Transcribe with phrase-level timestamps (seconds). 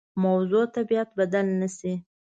[0.25, 1.93] موضوع طبیعت بدل نه شي.